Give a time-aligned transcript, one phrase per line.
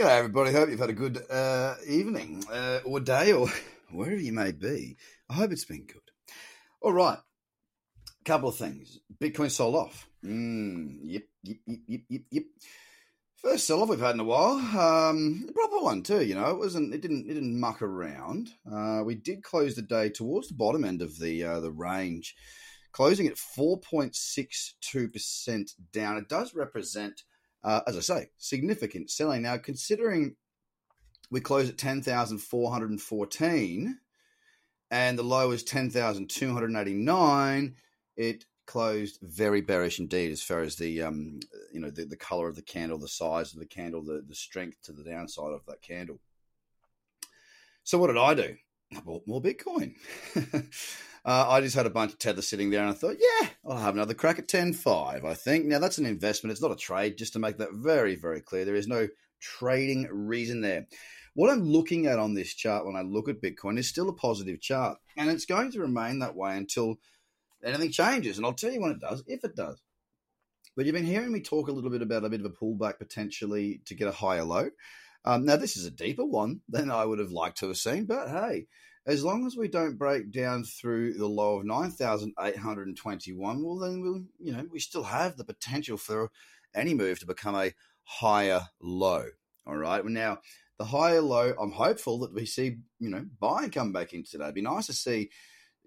[0.00, 0.50] G'day, everybody.
[0.50, 3.48] Hope you've had a good uh, evening uh, or day or
[3.92, 4.96] wherever you may be.
[5.28, 6.00] I hope it's been good.
[6.80, 7.18] All right.
[8.24, 8.98] Couple of things.
[9.20, 10.08] Bitcoin sold off.
[10.24, 12.44] Mm, yep, yep, yep, yep, yep.
[13.42, 14.52] First sell off we've had in a while.
[14.52, 16.24] Um, a proper one too.
[16.24, 16.94] You know, it wasn't.
[16.94, 17.26] It didn't.
[17.28, 18.48] It didn't muck around.
[18.72, 22.36] Uh, we did close the day towards the bottom end of the uh, the range,
[22.92, 26.16] closing at four point six two percent down.
[26.16, 27.24] It does represent
[27.62, 29.42] uh, as I say, significant selling.
[29.42, 30.34] Now, considering
[31.30, 33.98] we close at 10,414
[34.90, 37.76] and the low is 10,289,
[38.16, 41.40] it closed very bearish indeed as far as the um,
[41.72, 44.34] you know the, the color of the candle, the size of the candle, the, the
[44.34, 46.20] strength to the downside of that candle.
[47.82, 48.56] So what did I do?
[48.96, 49.94] I bought more Bitcoin.
[51.24, 53.76] Uh, I just had a bunch of tether sitting there and I thought, yeah, I'll
[53.76, 55.66] have another crack at 10.5, I think.
[55.66, 56.52] Now, that's an investment.
[56.52, 58.64] It's not a trade, just to make that very, very clear.
[58.64, 59.06] There is no
[59.38, 60.86] trading reason there.
[61.34, 64.14] What I'm looking at on this chart when I look at Bitcoin is still a
[64.14, 66.96] positive chart, and it's going to remain that way until
[67.62, 68.36] anything changes.
[68.36, 69.80] And I'll tell you when it does, if it does.
[70.76, 72.98] But you've been hearing me talk a little bit about a bit of a pullback
[72.98, 74.70] potentially to get a higher low.
[75.24, 78.06] Um, now, this is a deeper one than I would have liked to have seen,
[78.06, 78.66] but hey,
[79.06, 84.24] as long as we don't break down through the low of 9,821, well, then we'll,
[84.38, 86.30] you know, we still have the potential for
[86.74, 87.72] any move to become a
[88.04, 89.24] higher low.
[89.66, 90.04] All right.
[90.04, 90.38] Now,
[90.78, 94.44] the higher low, I'm hopeful that we see, you know, buying come back in today.
[94.44, 95.30] It'd be nice to see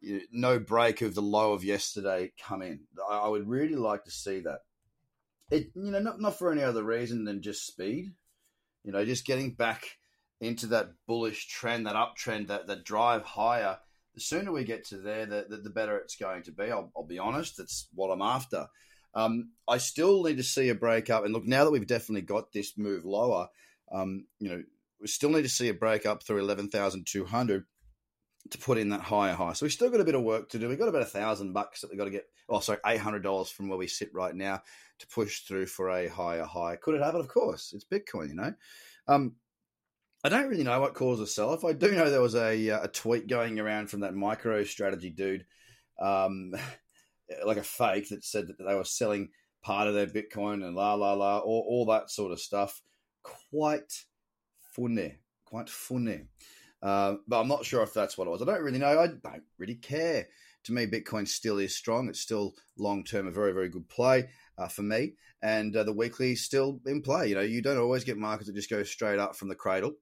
[0.02, 2.82] you know, no break of the low of yesterday come in.
[3.10, 4.60] I would really like to see that.
[5.50, 8.14] It, you know, not, not for any other reason than just speed.
[8.84, 9.98] You know, just getting back
[10.42, 13.78] into that bullish trend, that uptrend, that that drive higher,
[14.14, 16.72] the sooner we get to there, the, the, the better it's going to be.
[16.72, 18.68] I'll, I'll, be honest, that's what I'm after.
[19.16, 21.24] Um, I still need to see a break up.
[21.24, 23.48] And look, now that we've definitely got this move lower,
[23.92, 24.64] um, you know,
[25.00, 27.66] we still need to see a break up through 11,200
[28.50, 29.54] to put in that higher high.
[29.54, 30.68] So we've still got a bit of work to do.
[30.68, 33.70] We've got about a thousand bucks that we've got to get, oh, sorry, $800 from
[33.70, 34.62] where we sit right now
[35.00, 36.76] to push through for a higher high.
[36.76, 37.22] Could it happen?
[37.22, 37.74] Of course.
[37.74, 38.54] It's Bitcoin, you know.
[39.08, 39.36] Um,
[40.24, 41.66] I don't really know what caused the sell off.
[41.66, 45.46] I do know there was a uh, a tweet going around from that MicroStrategy dude,
[46.02, 46.54] um,
[47.46, 49.30] like a fake that said that they were selling
[49.62, 52.82] part of their Bitcoin and la la la, all, all that sort of stuff.
[53.22, 54.06] Quite
[54.74, 56.22] funny, quite funny.
[56.84, 58.42] Uh, but I'm not sure if that's what it was.
[58.42, 59.00] I don't really know.
[59.00, 60.28] I don't really care.
[60.66, 62.10] To me, Bitcoin still is strong.
[62.10, 65.14] It's still long term a very very good play uh, for me.
[65.42, 67.30] And uh, the weekly is still in play.
[67.30, 69.94] You know, you don't always get markets that just go straight up from the cradle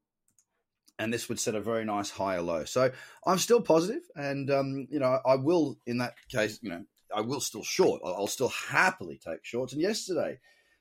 [1.02, 2.64] and this would set a very nice higher low.
[2.64, 2.92] So
[3.26, 6.84] I'm still positive, and um, you know I will in that case, you know,
[7.16, 8.02] I will still short.
[8.06, 9.74] I'll still happily take shorts.
[9.74, 10.40] And yesterday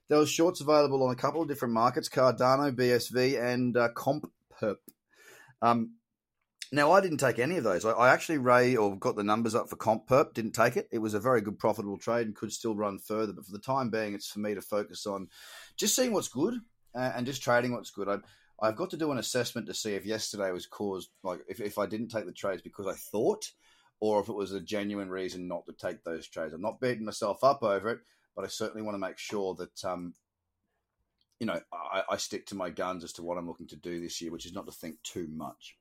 [0.08, 4.76] there was shorts available on a couple of different markets: Cardano, BSV, and uh, CompPerp.
[5.62, 5.94] Um,
[6.72, 7.84] now I didn't take any of those.
[7.84, 10.88] I, I actually ray or got the numbers up for comp perp, Didn't take it.
[10.93, 13.32] It was a very good profitable trade and could still run further.
[13.32, 15.28] But for the time being, it's for me to focus on
[15.76, 16.54] just seeing what's good
[16.94, 18.09] uh, and just trading what's good.
[18.09, 18.19] I,
[18.62, 21.78] I've got to do an assessment to see if yesterday was caused, like if, if
[21.78, 23.50] I didn't take the trades because I thought,
[24.00, 26.54] or if it was a genuine reason not to take those trades.
[26.54, 28.00] I'm not beating myself up over it,
[28.37, 30.15] but I certainly want to make sure that, um,
[31.40, 34.00] you know, I, I stick to my guns as to what I'm looking to do
[34.00, 35.76] this year, which is not to think too much.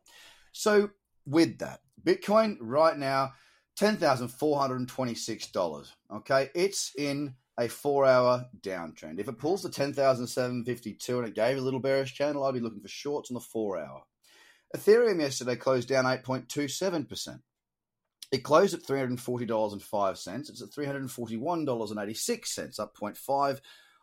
[0.53, 0.89] So,
[1.25, 3.33] with that, Bitcoin right now,
[3.77, 5.91] $10,426.
[6.15, 9.19] Okay, it's in a four hour downtrend.
[9.19, 12.81] If it pulls to 10,752 and it gave a little bearish channel, I'd be looking
[12.81, 14.03] for shorts on the four hour.
[14.75, 17.41] Ethereum yesterday closed down 8.27%.
[18.31, 20.49] It closed at $340.05.
[20.49, 23.59] It's at $341.86, up 0.5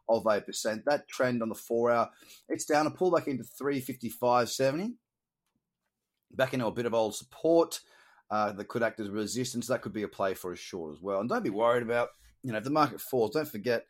[0.09, 0.84] of 8%.
[0.84, 2.11] That trend on the four hour,
[2.49, 4.94] it's down a pullback into 355.70.
[6.33, 7.81] Back into a bit of old support
[8.31, 9.66] uh, that could act as resistance.
[9.66, 11.21] That could be a play for a short as well.
[11.21, 12.11] And don't be worried about
[12.47, 13.87] you know, if the market falls, don't forget,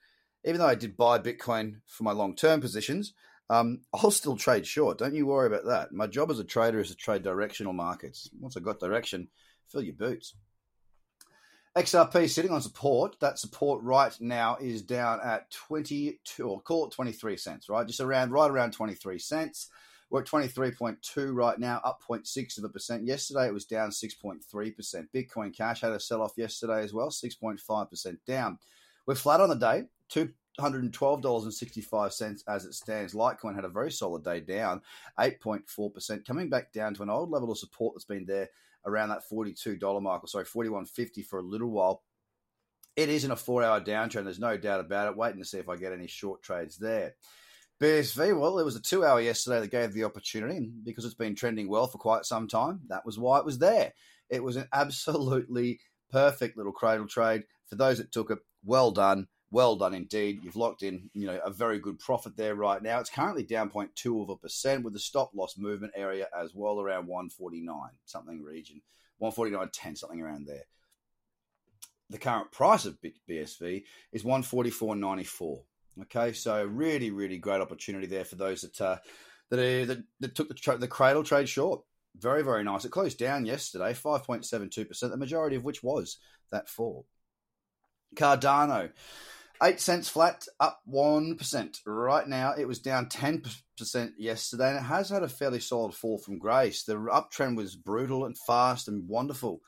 [0.47, 3.13] even though I did buy Bitcoin for my long term positions,
[3.51, 4.97] um, I'll still trade short.
[4.97, 5.93] Don't you worry about that.
[5.93, 8.31] My job as a trader is to trade directional markets.
[8.41, 9.29] Once I got direction,
[9.71, 10.35] fill your boots.
[11.77, 13.21] XRP sitting on support.
[13.21, 17.87] That support right now is down at 22, or call it 23 cents, right?
[17.87, 19.69] Just around, right around 23 cents.
[20.09, 23.05] We're at 23.2 right now, up 0.6 of a percent.
[23.05, 24.41] Yesterday it was down 6.3%.
[25.15, 28.59] Bitcoin Cash had a sell off yesterday as well, 6.5% down.
[29.05, 29.85] We're flat on the day,
[30.59, 33.13] $212.65 as it stands.
[33.13, 34.81] Litecoin had a very solid day down,
[35.21, 38.49] 8.4%, coming back down to an old level of support that's been there
[38.87, 42.03] around that $42 mark, or sorry, 41.50 for a little while.
[42.95, 45.17] It is in a four hour downtrend, there's no doubt about it.
[45.17, 47.15] Waiting to see if I get any short trades there.
[47.83, 51.35] BSV, well, it was a two hour yesterday that gave the opportunity, because it's been
[51.35, 53.93] trending well for quite some time, that was why it was there.
[54.31, 55.81] It was an absolutely
[56.11, 57.45] perfect little cradle trade.
[57.67, 59.27] For those that took it, well done.
[59.51, 60.41] Well done indeed.
[60.43, 62.99] You've locked in, you know, a very good profit there right now.
[62.99, 66.81] It's currently down 0.2 of a percent with the stop loss movement area as well
[66.81, 68.83] around 149 something region,
[69.23, 70.65] 149.10 something around there.
[72.11, 72.99] The current price of
[73.29, 75.59] BSV is 144.94.
[76.03, 78.99] Okay, so really, really great opportunity there for those that uh,
[79.51, 81.83] that, are, that, that took the tra- the cradle trade short.
[82.19, 82.85] Very, very nice.
[82.85, 85.13] It closed down yesterday, five point seven two percent.
[85.13, 86.19] The majority of which was
[86.51, 87.07] that fall.
[88.15, 88.91] Cardano,
[89.63, 91.81] eight cents flat, up one percent.
[91.87, 93.43] Right now, it was down ten
[93.77, 96.83] percent yesterday, and it has had a fairly solid fall from grace.
[96.85, 99.61] The uptrend was brutal and fast and wonderful.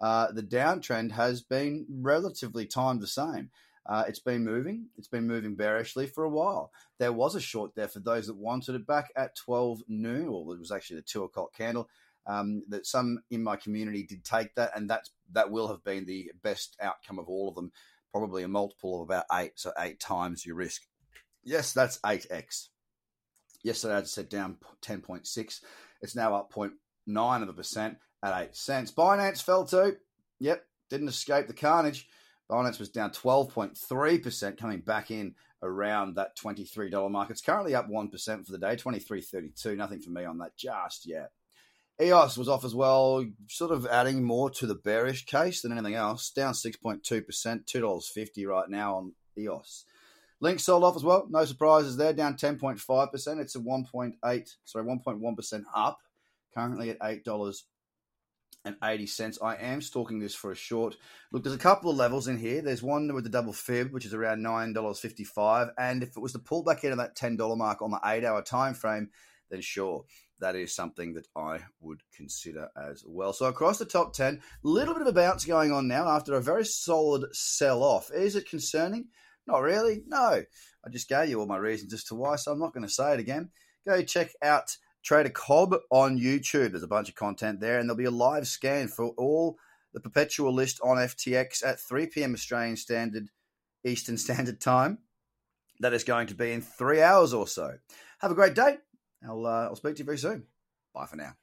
[0.00, 3.50] Uh, the downtrend has been relatively timed the same.
[3.88, 4.86] Uh, it's been moving.
[4.98, 6.72] It's been moving bearishly for a while.
[6.98, 10.54] There was a short there for those that wanted it back at 12 noon, or
[10.54, 11.88] it was actually the two o'clock candle.
[12.28, 16.06] Um, that some in my community did take that, and that's that will have been
[16.06, 17.70] the best outcome of all of them.
[18.16, 20.80] Probably a multiple of about eight, so eight times your risk.
[21.44, 22.70] Yes, that's eight x.
[23.62, 25.60] Yesterday I said down 10.6.
[26.00, 28.90] It's now up 0.9 of a percent at eight cents.
[28.90, 29.96] Binance fell too.
[30.40, 32.08] Yep, didn't escape the carnage.
[32.50, 37.28] Binance was down 12.3%, coming back in around that $23 mark.
[37.28, 39.76] It's currently up 1% for the day, 23.32.
[39.76, 41.32] Nothing for me on that just yet.
[42.00, 45.94] EOS was off as well, sort of adding more to the bearish case than anything
[45.94, 46.30] else.
[46.30, 49.84] Down 6.2%, $2.50 right now on EOS.
[50.40, 51.26] Link sold off as well.
[51.30, 53.40] No surprises there, down 10.5%.
[53.40, 56.00] It's a 1.8, sorry, 1.1% up,
[56.54, 57.62] currently at $8
[58.66, 59.38] and 80 cents.
[59.40, 60.96] I am stalking this for a short.
[61.32, 62.60] Look, there's a couple of levels in here.
[62.60, 65.70] There's one with the double fib, which is around $9.55.
[65.78, 68.42] And if it was to pull back into that $10 mark on the eight hour
[68.42, 69.08] time frame,
[69.50, 70.04] then sure,
[70.40, 73.32] that is something that I would consider as well.
[73.32, 76.34] So across the top 10, a little bit of a bounce going on now after
[76.34, 78.10] a very solid sell off.
[78.12, 79.06] Is it concerning?
[79.46, 80.02] Not really.
[80.06, 80.42] No.
[80.84, 82.92] I just gave you all my reasons as to why, so I'm not going to
[82.92, 83.50] say it again.
[83.86, 86.70] Go check out Trader Cobb on YouTube.
[86.70, 89.56] There's a bunch of content there, and there'll be a live scan for all
[89.94, 92.34] the perpetual list on FTX at 3 p.m.
[92.34, 93.28] Australian Standard
[93.84, 94.98] Eastern Standard Time.
[95.80, 97.76] That is going to be in three hours or so.
[98.18, 98.78] Have a great day.
[99.24, 100.44] I'll, uh, I'll speak to you very soon.
[100.94, 101.36] Bye for now.